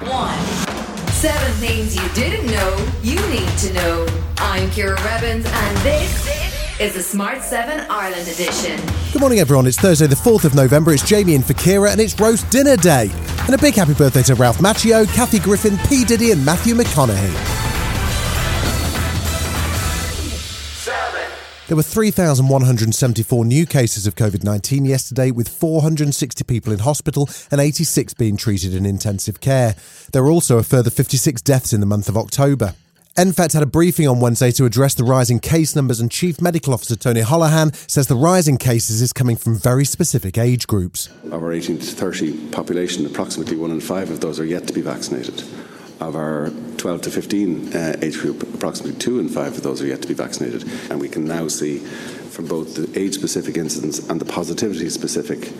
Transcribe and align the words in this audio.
one. 0.00 0.38
Seven 1.12 1.52
things 1.54 1.94
you 1.94 2.08
didn't 2.14 2.46
know 2.46 2.86
you 3.02 3.16
need 3.28 3.48
to 3.58 3.72
know. 3.74 4.06
I'm 4.38 4.70
Ciara 4.70 5.00
Revins, 5.02 5.46
and 5.46 5.76
this 5.78 6.80
is 6.80 6.94
the 6.94 7.02
Smart 7.02 7.42
7 7.42 7.86
Ireland 7.88 8.26
edition. 8.26 8.80
Good 9.12 9.20
morning, 9.20 9.38
everyone. 9.38 9.66
It's 9.66 9.78
Thursday, 9.78 10.06
the 10.06 10.16
4th 10.16 10.44
of 10.44 10.54
November. 10.54 10.92
It's 10.92 11.06
Jamie 11.06 11.34
and 11.34 11.44
for 11.44 11.54
Kira, 11.54 11.92
and 11.92 12.00
it's 12.00 12.18
roast 12.18 12.50
dinner 12.50 12.76
day. 12.76 13.10
And 13.46 13.54
a 13.54 13.58
big 13.58 13.74
happy 13.74 13.94
birthday 13.94 14.22
to 14.24 14.34
Ralph 14.34 14.58
Macchio, 14.58 15.06
Kathy 15.14 15.38
Griffin, 15.38 15.76
P. 15.88 16.04
Diddy, 16.04 16.32
and 16.32 16.44
Matthew 16.44 16.74
McConaughey. 16.74 17.51
There 21.68 21.76
were 21.76 21.82
3,174 21.84 23.44
new 23.44 23.66
cases 23.66 24.06
of 24.08 24.16
COVID 24.16 24.42
19 24.42 24.84
yesterday, 24.84 25.30
with 25.30 25.48
460 25.48 26.42
people 26.44 26.72
in 26.72 26.80
hospital 26.80 27.28
and 27.52 27.60
86 27.60 28.14
being 28.14 28.36
treated 28.36 28.74
in 28.74 28.84
intensive 28.84 29.40
care. 29.40 29.76
There 30.12 30.24
were 30.24 30.30
also 30.30 30.58
a 30.58 30.64
further 30.64 30.90
56 30.90 31.40
deaths 31.42 31.72
in 31.72 31.78
the 31.78 31.86
month 31.86 32.08
of 32.08 32.16
October. 32.16 32.74
NPHET 33.16 33.52
had 33.52 33.62
a 33.62 33.66
briefing 33.66 34.08
on 34.08 34.18
Wednesday 34.18 34.50
to 34.52 34.64
address 34.64 34.94
the 34.94 35.04
rising 35.04 35.38
case 35.38 35.76
numbers, 35.76 36.00
and 36.00 36.10
Chief 36.10 36.40
Medical 36.40 36.74
Officer 36.74 36.96
Tony 36.96 37.20
Holohan 37.20 37.74
says 37.88 38.08
the 38.08 38.16
rise 38.16 38.48
in 38.48 38.56
cases 38.56 39.00
is 39.00 39.12
coming 39.12 39.36
from 39.36 39.56
very 39.56 39.84
specific 39.84 40.36
age 40.36 40.66
groups. 40.66 41.10
Our 41.30 41.52
18 41.52 41.78
to 41.78 41.84
30 41.84 42.48
population, 42.48 43.06
approximately 43.06 43.56
one 43.56 43.70
in 43.70 43.80
five 43.80 44.10
of 44.10 44.20
those 44.20 44.40
are 44.40 44.44
yet 44.44 44.66
to 44.66 44.72
be 44.72 44.80
vaccinated 44.80 45.44
of 46.08 46.16
our 46.16 46.50
12 46.76 47.02
to 47.02 47.10
15 47.10 47.76
uh, 47.76 47.96
age 48.02 48.18
group, 48.18 48.42
approximately 48.54 48.98
two 48.98 49.18
in 49.18 49.28
five 49.28 49.56
of 49.56 49.62
those 49.62 49.80
are 49.82 49.86
yet 49.86 50.02
to 50.02 50.08
be 50.08 50.14
vaccinated. 50.14 50.64
And 50.90 51.00
we 51.00 51.08
can 51.08 51.24
now 51.24 51.48
see 51.48 51.78
from 51.78 52.46
both 52.46 52.74
the 52.74 52.98
age 52.98 53.14
specific 53.14 53.56
incidence 53.56 53.98
and 54.08 54.20
the 54.20 54.24
positivity 54.24 54.88
specific 54.88 55.52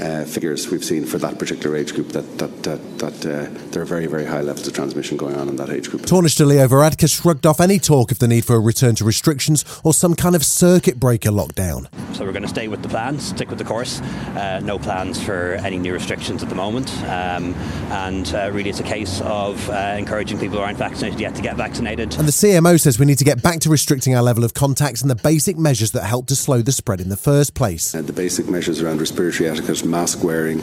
uh, 0.00 0.24
figures 0.24 0.70
we've 0.70 0.84
seen 0.84 1.04
for 1.04 1.18
that 1.18 1.38
particular 1.38 1.76
age 1.76 1.94
group 1.94 2.08
that 2.08 2.38
that 2.38 2.62
that, 2.62 2.98
that 2.98 3.26
uh, 3.26 3.70
there 3.70 3.82
are 3.82 3.86
very 3.86 4.06
very 4.06 4.24
high 4.24 4.40
levels 4.40 4.66
of 4.66 4.74
transmission 4.74 5.16
going 5.16 5.36
on 5.36 5.48
in 5.48 5.56
that 5.56 5.70
age 5.70 5.90
group. 5.90 6.02
Taoiseach 6.02 6.46
Leo 6.46 6.66
Varadkar 6.66 7.10
shrugged 7.10 7.46
off 7.46 7.60
any 7.60 7.78
talk 7.78 8.10
of 8.10 8.18
the 8.18 8.28
need 8.28 8.44
for 8.44 8.56
a 8.56 8.60
return 8.60 8.94
to 8.96 9.04
restrictions 9.04 9.64
or 9.84 9.94
some 9.94 10.14
kind 10.14 10.34
of 10.34 10.44
circuit 10.44 10.98
breaker 10.98 11.30
lockdown. 11.30 11.88
So 12.14 12.24
we're 12.24 12.32
going 12.32 12.42
to 12.42 12.48
stay 12.48 12.68
with 12.68 12.82
the 12.82 12.88
plans, 12.88 13.28
stick 13.28 13.48
with 13.48 13.58
the 13.58 13.64
course. 13.64 14.00
Uh, 14.00 14.60
no 14.62 14.78
plans 14.78 15.22
for 15.22 15.54
any 15.54 15.78
new 15.78 15.92
restrictions 15.92 16.42
at 16.42 16.48
the 16.48 16.54
moment, 16.54 16.92
um, 17.04 17.54
and 17.90 18.32
uh, 18.34 18.50
really 18.52 18.70
it's 18.70 18.80
a 18.80 18.84
case 18.84 19.20
of 19.22 19.68
uh, 19.70 19.94
encouraging 19.98 20.38
people 20.38 20.58
who 20.58 20.64
aren't 20.64 20.78
vaccinated 20.78 21.20
yet 21.20 21.34
to 21.34 21.42
get 21.42 21.56
vaccinated. 21.56 22.14
And 22.16 22.26
the 22.26 22.32
CMO 22.32 22.80
says 22.80 22.98
we 22.98 23.06
need 23.06 23.18
to 23.18 23.24
get 23.24 23.42
back 23.42 23.60
to 23.60 23.70
restricting 23.70 24.14
our 24.14 24.22
level 24.22 24.44
of 24.44 24.54
contacts 24.54 25.02
and 25.02 25.10
the 25.10 25.16
basic 25.16 25.56
measures 25.56 25.92
that 25.92 26.04
helped 26.04 26.28
to 26.28 26.36
slow 26.36 26.62
the 26.62 26.72
spread 26.72 27.00
in 27.00 27.08
the 27.08 27.16
first 27.16 27.54
place. 27.54 27.94
And 27.94 28.06
the 28.06 28.12
basic 28.12 28.48
measures 28.48 28.80
around 28.80 29.00
respiratory 29.00 29.48
etiquette 29.48 29.83
mask 29.86 30.22
wearing, 30.22 30.60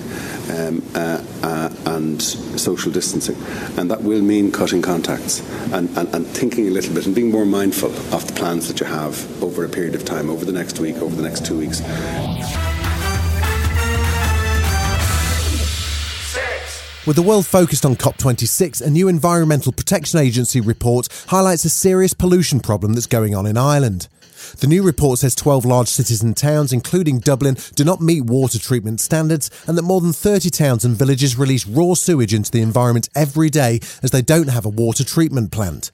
um, 0.50 0.84
uh, 0.96 1.24
uh, 1.44 1.70
and 1.86 2.22
social 2.22 2.92
distancing. 2.92 3.36
And 3.78 3.90
that 3.92 4.02
will 4.04 4.22
mean 4.22 4.52
cutting 4.52 4.82
contacts 4.82 5.42
and, 5.72 5.90
and, 5.98 6.14
and 6.14 6.28
thinking 6.28 6.68
a 6.68 6.72
little 6.72 6.94
bit 6.94 7.06
and 7.06 7.16
being 7.16 7.32
more 7.32 7.46
mindful 7.46 7.92
of 8.14 8.28
the 8.28 8.34
plans 8.34 8.68
that 8.68 8.80
you 8.80 8.86
have 8.86 9.44
over 9.44 9.66
a 9.66 9.70
period 9.70 9.96
of 9.96 10.06
time, 10.06 10.30
over 10.30 10.46
the 10.46 10.52
next 10.52 10.80
week, 10.80 10.98
over 10.98 11.16
the 11.16 11.24
next 11.24 11.46
two 11.46 11.58
weeks. 11.58 11.82
With 17.08 17.16
the 17.16 17.24
world 17.24 17.48
focused 17.48 17.84
on 17.84 17.96
COP26, 17.96 18.80
a 18.80 18.90
new 18.90 19.08
Environmental 19.08 19.72
Protection 19.72 20.20
Agency 20.20 20.62
report 20.62 21.08
highlights 21.28 21.66
a 21.66 21.70
serious 21.70 22.14
pollution 22.14 22.60
problem 22.60 22.94
that's 22.94 23.08
going 23.08 23.34
on 23.34 23.48
in 23.48 23.58
Ireland. 23.58 24.08
The 24.58 24.68
new 24.68 24.84
report 24.84 25.20
says 25.20 25.36
12 25.36 25.66
large 25.66 25.88
cities 25.88 26.22
and 26.22 26.36
towns, 26.36 26.74
including 26.74 27.20
Dublin, 27.20 27.58
do 27.76 27.84
not 27.84 28.02
meet 28.02 28.26
water 28.26 28.60
treatment 28.60 29.00
standards 29.00 29.50
and 29.68 29.78
that 29.78 29.84
more 29.84 30.02
than 30.02 30.14
30 30.14 30.50
towns 30.50 30.86
and 30.86 30.96
villages 30.96 31.38
release 31.38 31.66
raw 31.66 31.94
sewage 31.94 32.34
into 32.34 32.52
the 32.52 32.62
environment 32.62 33.10
every 33.16 33.50
day 33.50 33.80
as 34.04 34.12
they 34.12 34.22
don't 34.22 34.50
have 34.50 34.66
a 34.66 34.70
water 34.70 35.04
treatment 35.04 35.52
plant. 35.52 35.92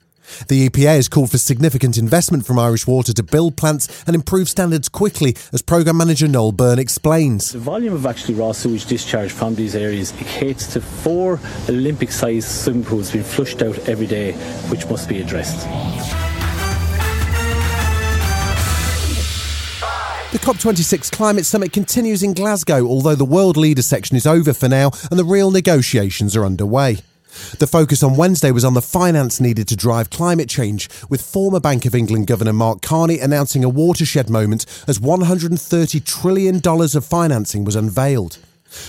The 0.48 0.70
EPA 0.70 0.96
has 0.96 1.08
called 1.08 1.32
for 1.32 1.38
significant 1.38 1.98
investment 1.98 2.46
from 2.46 2.60
Irish 2.60 2.86
Water 2.86 3.14
to 3.14 3.24
build 3.24 3.56
plants 3.56 4.04
and 4.06 4.16
improve 4.16 4.50
standards 4.50 4.90
quickly, 4.90 5.36
as 5.54 5.62
Programme 5.62 5.98
Manager 5.98 6.28
Noel 6.28 6.52
Byrne 6.52 6.80
explains. 6.80 7.52
The 7.52 7.60
volume 7.60 7.94
of 7.94 8.06
actually 8.06 8.36
raw 8.36 8.52
sewage 8.52 8.86
discharge 8.86 9.32
from 9.32 9.56
these 9.56 9.76
areas 9.76 10.12
equates 10.14 10.72
to 10.74 10.82
four 10.82 11.40
Olympic 11.70 12.12
sized 12.12 12.50
swimming 12.50 12.84
pools 12.84 13.12
being 13.12 13.24
flushed 13.24 13.62
out 13.62 13.78
every 13.88 14.08
day, 14.08 14.34
which 14.70 14.86
must 14.88 15.08
be 15.08 15.22
addressed. 15.22 15.66
The 20.38 20.54
COP26 20.54 21.12
climate 21.14 21.48
summit 21.48 21.74
continues 21.74 22.22
in 22.22 22.36
Glasgow, 22.36 22.86
although 22.86 23.16
the 23.16 23.26
world 23.26 23.58
leader 23.58 23.82
section 23.82 24.16
is 24.16 24.28
over 24.28 24.54
for 24.54 24.70
now 24.70 24.92
and 25.10 25.18
the 25.18 25.26
real 25.26 25.50
negotiations 25.50 26.36
are 26.36 26.46
underway. 26.46 27.00
The 27.58 27.66
focus 27.66 28.04
on 28.04 28.18
Wednesday 28.18 28.52
was 28.52 28.64
on 28.64 28.76
the 28.76 28.84
finance 28.84 29.42
needed 29.42 29.68
to 29.70 29.76
drive 29.76 30.12
climate 30.12 30.48
change, 30.48 30.92
with 31.10 31.24
former 31.24 31.60
Bank 31.60 31.88
of 31.88 31.96
England 31.96 32.28
Governor 32.28 32.54
Mark 32.54 32.84
Carney 32.84 33.18
announcing 33.18 33.64
a 33.64 33.70
watershed 33.70 34.30
moment 34.30 34.68
as 34.88 35.00
$130 35.00 36.06
trillion 36.06 36.62
of 36.64 37.04
financing 37.04 37.64
was 37.66 37.76
unveiled. 37.76 38.38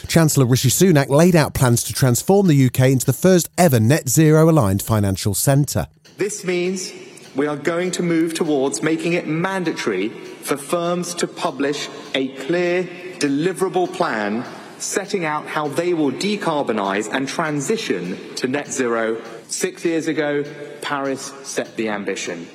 Chancellor 0.07 0.45
Rishi 0.45 0.69
Sunak 0.69 1.09
laid 1.09 1.35
out 1.35 1.55
plans 1.55 1.83
to 1.85 1.95
transform 1.95 2.49
the 2.49 2.67
UK 2.67 2.91
into 2.91 3.07
the 3.07 3.15
first 3.15 3.49
ever 3.57 3.81
net 3.81 4.11
zero 4.11 4.51
aligned 4.51 4.83
financial 4.83 5.33
centre. 5.33 5.87
This 6.19 6.45
means 6.45 6.93
we 7.35 7.47
are 7.47 7.57
going 7.57 7.91
to 7.93 8.03
move 8.03 8.35
towards 8.35 8.83
making 8.83 9.13
it 9.13 9.27
mandatory 9.27 10.09
for 10.09 10.57
firms 10.57 11.15
to 11.15 11.27
publish 11.27 11.89
a 12.15 12.29
clear, 12.29 12.85
deliverable 13.19 13.93
plan 13.93 14.45
setting 14.79 15.25
out 15.25 15.47
how 15.47 15.69
they 15.69 15.93
will 15.93 16.13
decarbonise 16.13 17.13
and 17.13 17.29
transition 17.29 18.17
to 18.37 18.47
net 18.47 18.73
zero. 18.73 19.21
Six 19.49 19.85
years 19.85 20.07
ago, 20.07 20.45
Paris 20.83 21.33
set 21.43 21.77
the 21.77 21.89
ambition. 21.89 22.49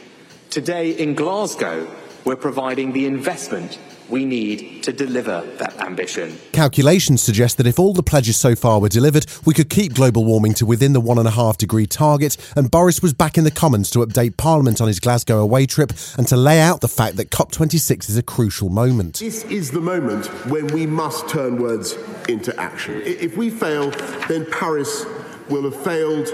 Today 0.49 0.91
in 0.91 1.15
Glasgow, 1.15 1.87
we're 2.25 2.35
providing 2.35 2.93
the 2.93 3.05
investment 3.05 3.79
we 4.09 4.25
need 4.25 4.83
to 4.83 4.93
deliver 4.93 5.41
that 5.57 5.79
ambition. 5.79 6.37
Calculations 6.51 7.21
suggest 7.21 7.57
that 7.57 7.65
if 7.65 7.79
all 7.79 7.93
the 7.93 8.03
pledges 8.03 8.37
so 8.37 8.55
far 8.55 8.79
were 8.79 8.89
delivered, 8.89 9.25
we 9.45 9.53
could 9.53 9.69
keep 9.69 9.93
global 9.93 10.25
warming 10.25 10.53
to 10.55 10.65
within 10.65 10.93
the 10.93 11.01
one 11.01 11.17
and 11.17 11.27
a 11.27 11.31
half 11.31 11.57
degree 11.57 11.87
target. 11.87 12.37
And 12.55 12.69
Boris 12.69 13.01
was 13.01 13.13
back 13.13 13.37
in 13.37 13.43
the 13.43 13.51
Commons 13.51 13.89
to 13.91 13.99
update 13.99 14.37
Parliament 14.37 14.81
on 14.81 14.87
his 14.87 14.99
Glasgow 14.99 15.39
away 15.39 15.65
trip 15.65 15.93
and 16.17 16.27
to 16.27 16.37
lay 16.37 16.59
out 16.59 16.81
the 16.81 16.87
fact 16.87 17.15
that 17.17 17.29
COP26 17.31 18.09
is 18.09 18.17
a 18.17 18.23
crucial 18.23 18.69
moment. 18.69 19.19
This 19.19 19.45
is 19.45 19.71
the 19.71 19.81
moment 19.81 20.27
when 20.47 20.67
we 20.67 20.85
must 20.85 21.27
turn 21.29 21.61
words 21.61 21.97
into 22.29 22.55
action. 22.59 23.01
If 23.05 23.37
we 23.37 23.49
fail, 23.49 23.91
then 24.27 24.45
Paris 24.51 25.05
will 25.49 25.63
have 25.63 25.83
failed 25.83 26.29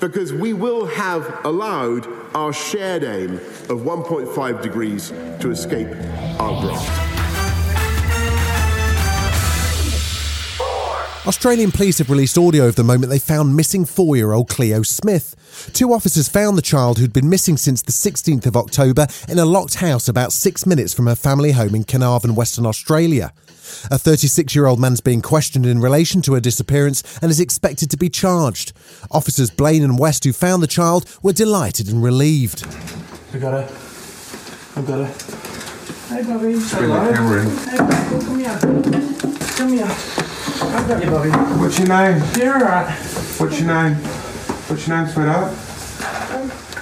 because 0.00 0.32
we 0.32 0.52
will 0.52 0.86
have 0.86 1.44
allowed 1.44 2.06
our 2.34 2.52
shared 2.52 3.04
aim 3.04 3.34
of 3.34 3.80
1.5 3.80 4.62
degrees 4.62 5.10
to 5.40 5.50
escape 5.50 5.88
our 6.40 6.60
grasp. 6.60 7.08
Australian 11.28 11.70
police 11.70 11.98
have 11.98 12.08
released 12.08 12.38
audio 12.38 12.66
of 12.68 12.76
the 12.76 12.82
moment 12.82 13.10
they 13.10 13.18
found 13.18 13.54
missing 13.54 13.84
four 13.84 14.16
year 14.16 14.32
old 14.32 14.48
Cleo 14.48 14.82
Smith. 14.82 15.36
Two 15.74 15.92
officers 15.92 16.26
found 16.26 16.56
the 16.56 16.62
child 16.62 16.98
who'd 16.98 17.12
been 17.12 17.28
missing 17.28 17.58
since 17.58 17.82
the 17.82 17.92
16th 17.92 18.46
of 18.46 18.56
October 18.56 19.06
in 19.28 19.38
a 19.38 19.44
locked 19.44 19.74
house 19.74 20.08
about 20.08 20.32
six 20.32 20.64
minutes 20.64 20.94
from 20.94 21.06
her 21.06 21.14
family 21.14 21.52
home 21.52 21.74
in 21.74 21.84
Carnarvon, 21.84 22.34
Western 22.34 22.64
Australia. 22.64 23.32
A 23.90 23.98
36 23.98 24.54
year 24.54 24.66
old 24.66 24.78
man's 24.80 25.00
being 25.00 25.22
questioned 25.22 25.66
in 25.66 25.80
relation 25.80 26.22
to 26.22 26.34
her 26.34 26.40
disappearance 26.40 27.02
and 27.22 27.30
is 27.30 27.40
expected 27.40 27.90
to 27.90 27.96
be 27.96 28.08
charged. 28.08 28.72
Officers 29.10 29.50
Blaine 29.50 29.82
and 29.84 29.98
West, 29.98 30.24
who 30.24 30.32
found 30.32 30.62
the 30.62 30.66
child, 30.66 31.04
were 31.22 31.32
delighted 31.32 31.88
and 31.88 32.02
relieved. 32.02 32.64
I 33.34 33.38
got 33.38 33.52
her. 33.52 33.68
I 34.76 34.82
got 34.82 35.06
her. 35.06 35.14
Hey, 36.08 36.22
Bobby. 36.22 36.38
Bring 36.38 36.60
the 36.60 37.12
camera 37.14 37.42
in. 37.42 37.50
Hey, 37.68 37.78
Bobby, 37.78 38.24
come 38.24 38.38
here. 38.38 38.58
Come 39.56 39.72
here. 39.72 39.88
I 40.60 40.84
got 40.88 41.04
you, 41.04 41.10
Bobby. 41.10 41.30
What's 41.60 41.78
your 41.78 41.88
name? 41.88 42.22
You're 42.36 42.54
alright. 42.54 42.88
What's 43.38 43.60
your 43.60 43.68
name? 43.68 43.94
What's 43.94 44.88
your 44.88 44.96
name, 44.96 45.08
sweetheart? 45.08 45.52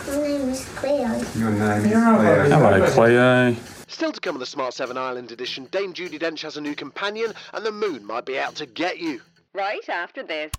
My 0.07 0.17
name 0.23 0.49
is 0.51 0.65
Cleo. 0.77 1.09
Your 1.37 1.51
name 1.51 1.85
is 1.85 1.91
You're 1.91 2.07
alright, 2.07 2.47
Cleo. 2.47 2.61
Bobby. 2.61 2.93
Cleo. 2.93 3.57
Still 3.97 4.13
to 4.13 4.21
come 4.21 4.37
on 4.37 4.41
the 4.41 4.45
Smart 4.45 4.75
7 4.75 4.99
Ireland 4.99 5.33
edition, 5.33 5.69
Dame 5.71 5.95
Judi 5.95 6.19
Dench 6.21 6.43
has 6.43 6.59
a 6.59 6.61
new 6.61 6.75
companion, 6.75 7.33
and 7.55 7.65
the 7.65 7.73
moon 7.73 8.05
might 8.05 8.27
be 8.27 8.39
out 8.39 8.55
to 8.57 8.67
get 8.67 8.99
you. 8.99 9.23
Right 9.55 9.89
after 9.89 10.23
this. 10.23 10.51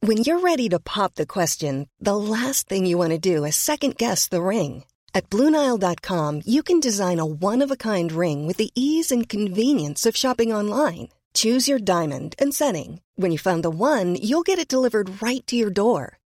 When 0.00 0.16
you're 0.16 0.40
ready 0.40 0.70
to 0.70 0.78
pop 0.78 1.16
the 1.16 1.26
question, 1.26 1.90
the 2.00 2.16
last 2.16 2.66
thing 2.66 2.86
you 2.86 2.96
want 2.96 3.10
to 3.10 3.18
do 3.18 3.44
is 3.44 3.56
second 3.56 3.98
guess 3.98 4.26
the 4.26 4.40
ring. 4.40 4.84
At 5.12 5.28
Bluenile.com, 5.28 6.40
you 6.46 6.62
can 6.62 6.80
design 6.80 7.18
a 7.18 7.26
one 7.26 7.60
of 7.60 7.70
a 7.70 7.76
kind 7.76 8.10
ring 8.10 8.46
with 8.46 8.56
the 8.56 8.70
ease 8.74 9.12
and 9.12 9.28
convenience 9.28 10.06
of 10.06 10.16
shopping 10.16 10.50
online. 10.50 11.08
Choose 11.34 11.68
your 11.68 11.78
diamond 11.78 12.34
and 12.38 12.54
setting. 12.54 13.02
When 13.16 13.32
you 13.32 13.38
find 13.38 13.62
the 13.62 13.68
one, 13.68 14.16
you'll 14.16 14.48
get 14.48 14.58
it 14.58 14.66
delivered 14.66 15.20
right 15.20 15.46
to 15.46 15.56
your 15.56 15.70
door. 15.70 16.17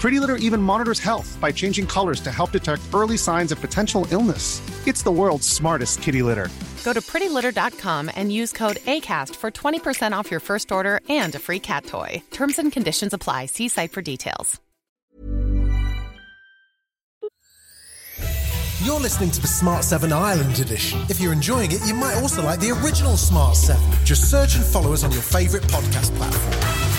Pretty 0.00 0.18
Litter 0.18 0.36
even 0.36 0.62
monitors 0.62 0.98
health 0.98 1.36
by 1.42 1.52
changing 1.52 1.86
colors 1.86 2.20
to 2.22 2.32
help 2.32 2.52
detect 2.52 2.80
early 2.94 3.18
signs 3.18 3.52
of 3.52 3.60
potential 3.60 4.06
illness. 4.10 4.62
It's 4.86 5.02
the 5.02 5.10
world's 5.10 5.46
smartest 5.46 6.00
kitty 6.00 6.22
litter. 6.22 6.48
Go 6.84 6.94
to 6.94 7.02
prettylitter.com 7.02 8.10
and 8.16 8.32
use 8.32 8.50
code 8.50 8.78
ACAST 8.86 9.36
for 9.36 9.50
20% 9.50 10.12
off 10.12 10.30
your 10.30 10.40
first 10.40 10.72
order 10.72 11.00
and 11.10 11.34
a 11.34 11.38
free 11.38 11.60
cat 11.60 11.84
toy. 11.84 12.22
Terms 12.30 12.58
and 12.58 12.72
conditions 12.72 13.12
apply. 13.12 13.46
See 13.46 13.68
site 13.68 13.92
for 13.92 14.00
details. 14.00 14.58
You're 18.82 19.00
listening 19.00 19.30
to 19.32 19.40
the 19.42 19.48
Smart 19.48 19.84
7 19.84 20.10
Ireland 20.10 20.58
edition. 20.60 20.98
If 21.10 21.20
you're 21.20 21.34
enjoying 21.34 21.72
it, 21.72 21.84
you 21.86 21.92
might 21.92 22.16
also 22.16 22.42
like 22.42 22.60
the 22.60 22.70
original 22.70 23.18
Smart 23.18 23.54
7. 23.54 23.82
Just 24.04 24.30
search 24.30 24.56
and 24.56 24.64
follow 24.64 24.94
us 24.94 25.04
on 25.04 25.12
your 25.12 25.20
favourite 25.20 25.66
podcast 25.66 26.16
platform. 26.16 26.89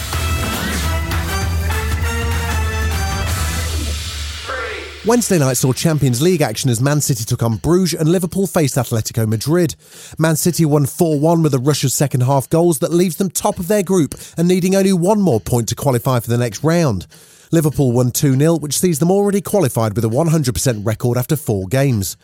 Wednesday 5.03 5.39
night 5.39 5.57
saw 5.57 5.73
Champions 5.73 6.21
League 6.21 6.43
action 6.43 6.69
as 6.69 6.79
Man 6.79 7.01
City 7.01 7.23
took 7.23 7.41
on 7.41 7.57
Bruges 7.57 7.99
and 7.99 8.07
Liverpool 8.07 8.45
faced 8.45 8.75
Atletico 8.75 9.27
Madrid. 9.27 9.73
Man 10.19 10.35
City 10.35 10.63
won 10.63 10.85
4 10.85 11.19
1 11.19 11.41
with 11.41 11.55
a 11.55 11.59
rush 11.59 11.83
of 11.83 11.91
second 11.91 12.21
half 12.21 12.47
goals 12.51 12.77
that 12.79 12.93
leaves 12.93 13.15
them 13.15 13.31
top 13.31 13.57
of 13.57 13.67
their 13.67 13.81
group 13.81 14.13
and 14.37 14.47
needing 14.47 14.75
only 14.75 14.93
one 14.93 15.19
more 15.19 15.39
point 15.39 15.69
to 15.69 15.75
qualify 15.75 16.19
for 16.19 16.29
the 16.29 16.37
next 16.37 16.63
round. 16.63 17.07
Liverpool 17.51 17.91
won 17.91 18.11
2 18.11 18.37
0, 18.37 18.57
which 18.59 18.77
sees 18.77 18.99
them 18.99 19.09
already 19.09 19.41
qualified 19.41 19.95
with 19.95 20.05
a 20.05 20.07
100% 20.07 20.85
record 20.85 21.17
after 21.17 21.35
four 21.35 21.65
games. 21.65 22.15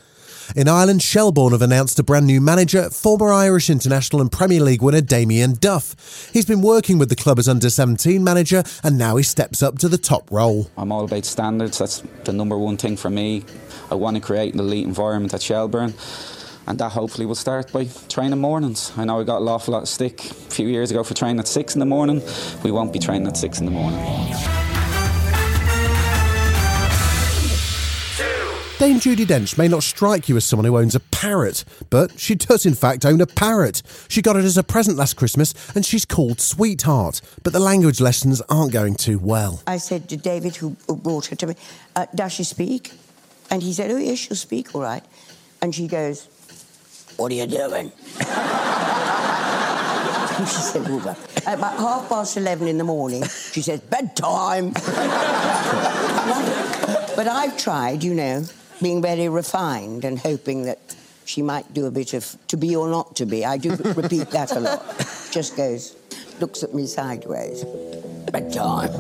In 0.56 0.68
Ireland, 0.68 1.02
Shelbourne 1.02 1.52
have 1.52 1.62
announced 1.62 2.00
a 2.00 2.04
brand 2.04 2.26
new 2.26 2.40
manager, 2.40 2.90
former 2.90 3.32
Irish 3.34 3.70
international 3.70 4.22
and 4.22 4.32
Premier 4.32 4.62
League 4.62 4.82
winner 4.82 5.02
Damien 5.02 5.56
Duff. 5.60 6.30
He's 6.32 6.46
been 6.46 6.62
working 6.62 6.98
with 6.98 7.10
the 7.10 7.16
club 7.16 7.38
as 7.38 7.50
under 7.50 7.70
17 7.70 8.24
manager 8.24 8.64
and 8.84 8.98
now 8.98 9.18
he 9.18 9.24
steps 9.24 9.62
up 9.62 9.78
to 9.80 9.90
the 9.90 9.98
top 9.98 10.32
role. 10.32 10.70
I'm 10.78 10.92
all 10.92 11.04
about 11.04 11.26
standards. 11.26 11.78
That's 11.78 12.02
the 12.24 12.34
number 12.34 12.58
one 12.58 12.78
thing 12.78 12.96
for 12.96 13.10
me. 13.10 13.44
I 13.92 13.96
want 13.96 14.16
to 14.16 14.22
create 14.22 14.54
an 14.54 14.60
elite 14.60 14.86
environment 14.86 15.34
at 15.34 15.42
Shelbourne 15.42 15.94
And 16.66 16.78
that 16.80 16.92
hopefully 16.92 17.26
will 17.26 17.36
start 17.36 17.72
by 17.72 17.86
training 18.08 18.40
mornings. 18.40 18.92
I 18.98 19.06
know 19.06 19.20
I 19.20 19.24
got 19.24 19.42
an 19.42 19.48
awful 19.48 19.74
lot 19.74 19.84
of 19.84 19.90
stick 19.90 20.20
a 20.24 20.34
few 20.34 20.68
years 20.68 20.92
ago 20.92 21.04
for 21.04 21.14
training 21.14 21.40
at 21.40 21.48
six 21.48 21.76
in 21.76 21.80
the 21.80 21.86
morning. 21.86 22.22
We 22.64 22.72
won't 22.72 22.94
be 22.94 23.00
training 23.00 23.28
at 23.28 23.38
six 23.38 23.60
in 23.60 23.66
the 23.66 23.72
morning. 23.72 24.57
Dame 28.80 29.00
Judi 29.00 29.26
Dench 29.26 29.58
may 29.58 29.68
not 29.68 29.82
strike 29.82 30.30
you 30.30 30.38
as 30.38 30.46
someone 30.46 30.66
who 30.66 30.78
owns 30.78 30.94
a 30.94 31.00
parrot, 31.00 31.66
but 31.90 32.20
she 32.20 32.36
does 32.36 32.64
in 32.64 32.76
fact 32.76 33.08
own 33.08 33.20
a 33.22 33.26
parrot. 33.26 33.82
She 34.08 34.22
got 34.22 34.36
it 34.36 34.46
as 34.46 34.56
a 34.56 34.62
present 34.62 34.98
last 34.98 35.16
Christmas 35.16 35.56
and 35.76 35.84
she's 35.84 36.06
called 36.06 36.40
Sweetheart, 36.40 37.20
but 37.42 37.54
the 37.54 37.60
language 37.60 38.00
lessons 38.00 38.40
aren't 38.50 38.72
going 38.72 38.94
too 38.94 39.18
well. 39.18 39.64
I 39.66 39.78
said 39.78 40.08
to 40.10 40.18
David, 40.18 40.58
who 40.58 40.78
brought 40.88 41.26
her 41.26 41.36
to 41.38 41.48
me, 41.48 41.56
uh, 41.96 42.06
does 42.14 42.34
she 42.34 42.44
speak? 42.44 42.92
And 43.50 43.64
he 43.64 43.74
said, 43.74 43.90
oh, 43.90 43.98
yes, 43.98 44.20
she'll 44.20 44.38
speak, 44.38 44.76
all 44.76 44.82
right. 44.82 45.04
And 45.60 45.74
she 45.74 45.88
goes, 45.88 46.28
what 47.18 47.32
are 47.32 47.36
you 47.36 47.48
doing? 47.48 47.92
She 50.38 50.46
said, 50.46 50.86
at 51.48 51.58
about 51.58 51.78
half 51.78 52.10
past 52.10 52.38
11 52.38 52.68
in 52.68 52.78
the 52.78 52.84
morning, 52.84 53.24
she 53.24 53.64
says, 53.64 53.80
bedtime. 53.80 54.70
but 57.16 57.28
I've 57.28 57.58
tried, 57.58 58.04
you 58.04 58.14
know, 58.14 58.46
being 58.82 59.02
very 59.02 59.30
refined 59.30 60.06
and 60.06 60.20
hoping 60.20 60.64
that 60.64 60.80
she 61.26 61.42
might 61.42 61.74
do 61.74 61.86
a 61.86 61.92
bit 61.92 62.14
of 62.14 62.38
to 62.48 62.58
be 62.58 62.76
or 62.76 62.88
not 62.88 63.16
to 63.18 63.26
be. 63.26 63.46
I 63.46 63.58
do 63.58 63.76
repeat 63.96 64.30
that 64.32 64.52
a 64.52 64.60
lot. 64.60 64.82
Just 65.32 65.58
goes, 65.58 65.96
looks 66.40 66.64
at 66.64 66.74
me 66.74 66.88
sideways. 66.88 67.64
Bedtime. 68.32 68.92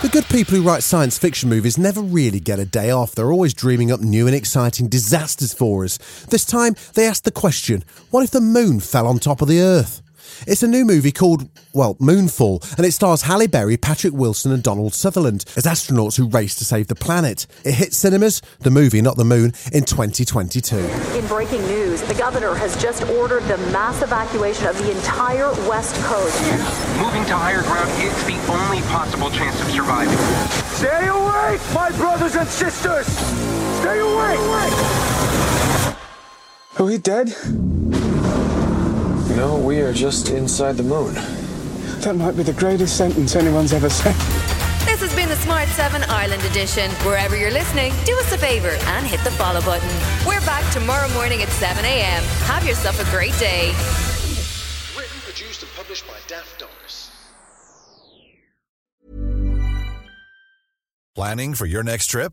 The 0.00 0.08
good 0.08 0.28
people 0.28 0.54
who 0.54 0.62
write 0.62 0.84
science 0.84 1.18
fiction 1.18 1.48
movies 1.48 1.76
never 1.76 2.00
really 2.00 2.38
get 2.38 2.60
a 2.60 2.64
day 2.64 2.90
off. 2.90 3.16
They're 3.16 3.32
always 3.32 3.52
dreaming 3.52 3.90
up 3.90 3.98
new 3.98 4.26
and 4.28 4.34
exciting 4.34 4.88
disasters 4.88 5.52
for 5.52 5.84
us. 5.84 5.98
This 6.26 6.44
time, 6.44 6.76
they 6.94 7.04
asked 7.04 7.24
the 7.24 7.32
question 7.32 7.82
what 8.10 8.22
if 8.22 8.30
the 8.30 8.40
moon 8.40 8.78
fell 8.78 9.08
on 9.08 9.18
top 9.18 9.42
of 9.42 9.48
the 9.48 9.60
Earth? 9.60 10.00
It's 10.46 10.62
a 10.62 10.68
new 10.68 10.84
movie 10.84 11.12
called, 11.12 11.48
well, 11.72 11.94
Moonfall, 11.96 12.76
and 12.76 12.86
it 12.86 12.92
stars 12.92 13.22
Halle 13.22 13.46
Berry, 13.46 13.76
Patrick 13.76 14.14
Wilson, 14.14 14.52
and 14.52 14.62
Donald 14.62 14.94
Sutherland 14.94 15.44
as 15.56 15.64
astronauts 15.64 16.16
who 16.16 16.28
race 16.28 16.54
to 16.56 16.64
save 16.64 16.88
the 16.88 16.94
planet. 16.94 17.46
It 17.64 17.74
hits 17.74 17.96
cinemas, 17.96 18.42
the 18.60 18.70
movie, 18.70 19.02
not 19.02 19.16
the 19.16 19.24
moon, 19.24 19.52
in 19.72 19.84
2022. 19.84 20.76
In 20.76 21.26
breaking 21.26 21.62
news, 21.62 22.02
the 22.02 22.14
governor 22.14 22.54
has 22.54 22.80
just 22.80 23.02
ordered 23.04 23.42
the 23.44 23.58
mass 23.72 24.02
evacuation 24.02 24.66
of 24.66 24.78
the 24.78 24.90
entire 24.90 25.50
West 25.68 25.94
Coast. 26.04 26.40
Moving 26.98 27.24
to 27.26 27.36
higher 27.36 27.62
ground 27.62 27.90
is 28.02 28.14
the 28.24 28.38
only 28.52 28.82
possible 28.88 29.30
chance 29.30 29.60
of 29.60 29.70
surviving. 29.70 30.18
Stay 30.74 31.06
awake, 31.08 31.60
my 31.74 31.90
brothers 31.96 32.36
and 32.36 32.48
sisters! 32.48 33.06
Stay 33.80 33.98
awake! 34.00 34.38
Are 36.78 36.84
we 36.84 36.98
dead? 36.98 37.34
No, 39.38 39.56
we 39.56 39.80
are 39.82 39.92
just 39.92 40.30
inside 40.30 40.76
the 40.76 40.82
moon. 40.82 41.14
That 42.02 42.16
might 42.16 42.36
be 42.36 42.42
the 42.42 42.52
greatest 42.52 42.96
sentence 42.96 43.36
anyone's 43.36 43.72
ever 43.72 43.88
said. 43.88 44.16
This 44.84 44.98
has 45.00 45.14
been 45.14 45.28
the 45.28 45.36
Smart 45.36 45.68
7 45.68 46.02
Ireland 46.10 46.42
edition. 46.42 46.90
Wherever 47.06 47.36
you're 47.36 47.52
listening, 47.52 47.92
do 48.04 48.18
us 48.18 48.32
a 48.32 48.38
favour 48.38 48.70
and 48.70 49.06
hit 49.06 49.22
the 49.22 49.30
follow 49.30 49.60
button. 49.60 49.88
We're 50.26 50.40
back 50.40 50.68
tomorrow 50.72 51.08
morning 51.12 51.40
at 51.40 51.50
7 51.50 51.84
a.m. 51.84 52.24
Have 52.50 52.66
yourself 52.66 52.98
a 52.98 53.08
great 53.12 53.30
day. 53.38 53.68
Written, 54.98 55.20
produced, 55.20 55.62
and 55.62 55.70
published 55.76 56.08
by 56.08 56.18
Daft 56.26 56.58
Doris. 56.58 57.12
Planning 61.14 61.54
for 61.54 61.66
your 61.66 61.84
next 61.84 62.08
trip? 62.08 62.32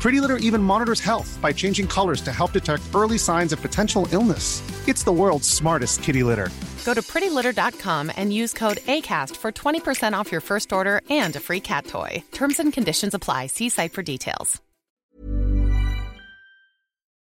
Pretty 0.00 0.18
Litter 0.20 0.38
even 0.38 0.62
monitors 0.62 1.00
health 1.00 1.38
by 1.42 1.52
changing 1.52 1.86
colors 1.86 2.22
to 2.22 2.32
help 2.32 2.52
detect 2.52 2.82
early 2.94 3.18
signs 3.18 3.52
of 3.52 3.60
potential 3.60 4.08
illness. 4.12 4.62
It's 4.88 5.04
the 5.04 5.12
world's 5.12 5.48
smartest 5.48 6.02
kitty 6.02 6.22
litter. 6.22 6.48
Go 6.86 6.94
to 6.94 7.02
prettylitter.com 7.02 8.10
and 8.16 8.32
use 8.32 8.54
code 8.54 8.78
ACAST 8.78 9.36
for 9.36 9.52
20% 9.52 10.14
off 10.14 10.32
your 10.32 10.40
first 10.40 10.72
order 10.72 11.02
and 11.10 11.36
a 11.36 11.40
free 11.40 11.60
cat 11.60 11.86
toy. 11.86 12.24
Terms 12.32 12.58
and 12.58 12.72
conditions 12.72 13.14
apply. 13.14 13.48
See 13.48 13.68
site 13.68 13.92
for 13.92 14.02
details. 14.02 14.60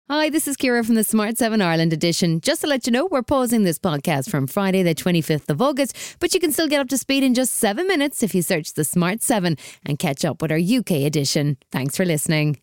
Hi, 0.10 0.30
this 0.30 0.48
is 0.48 0.56
Ciara 0.56 0.86
from 0.86 0.96
the 0.96 1.04
Smart 1.04 1.38
7 1.38 1.62
Ireland 1.62 1.92
edition. 1.92 2.40
Just 2.40 2.62
to 2.62 2.68
let 2.68 2.86
you 2.86 2.94
know, 2.94 3.08
we're 3.08 3.24
pausing 3.24 3.64
this 3.64 3.78
podcast 3.80 4.30
from 4.30 4.48
Friday, 4.48 4.82
the 4.82 4.96
25th 4.96 5.50
of 5.50 5.62
August, 5.62 5.98
but 6.20 6.34
you 6.34 6.40
can 6.40 6.54
still 6.54 6.70
get 6.70 6.80
up 6.80 6.88
to 6.90 6.98
speed 6.98 7.24
in 7.24 7.34
just 7.34 7.54
seven 7.56 7.88
minutes 7.88 8.24
if 8.24 8.34
you 8.34 8.42
search 8.42 8.74
the 8.74 8.86
Smart 8.86 9.22
7 9.22 9.58
and 9.86 10.00
catch 10.00 10.24
up 10.24 10.42
with 10.42 10.52
our 10.52 10.60
UK 10.60 10.92
edition. 11.06 11.58
Thanks 11.74 11.98
for 11.98 12.06
listening. 12.06 12.62